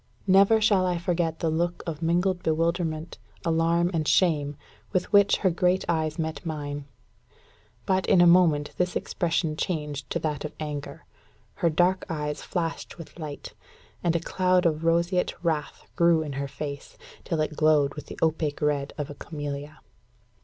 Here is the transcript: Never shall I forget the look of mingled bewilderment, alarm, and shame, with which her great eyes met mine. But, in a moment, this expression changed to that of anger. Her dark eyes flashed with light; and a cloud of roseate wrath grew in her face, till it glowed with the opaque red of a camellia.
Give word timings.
Never 0.25 0.59
shall 0.59 0.83
I 0.87 0.97
forget 0.97 1.41
the 1.41 1.51
look 1.51 1.83
of 1.85 2.01
mingled 2.01 2.41
bewilderment, 2.41 3.19
alarm, 3.45 3.91
and 3.93 4.07
shame, 4.07 4.55
with 4.91 5.13
which 5.13 5.37
her 5.45 5.51
great 5.51 5.85
eyes 5.87 6.17
met 6.17 6.43
mine. 6.43 6.85
But, 7.85 8.07
in 8.07 8.19
a 8.19 8.25
moment, 8.25 8.71
this 8.77 8.95
expression 8.95 9.55
changed 9.55 10.09
to 10.09 10.17
that 10.17 10.43
of 10.43 10.55
anger. 10.59 11.05
Her 11.53 11.69
dark 11.69 12.03
eyes 12.09 12.41
flashed 12.41 12.97
with 12.97 13.19
light; 13.19 13.53
and 14.03 14.15
a 14.15 14.19
cloud 14.19 14.65
of 14.65 14.83
roseate 14.85 15.35
wrath 15.43 15.83
grew 15.95 16.23
in 16.23 16.33
her 16.33 16.47
face, 16.47 16.97
till 17.23 17.39
it 17.39 17.55
glowed 17.55 17.93
with 17.93 18.07
the 18.07 18.17
opaque 18.23 18.63
red 18.63 18.93
of 18.97 19.11
a 19.11 19.13
camellia. 19.13 19.81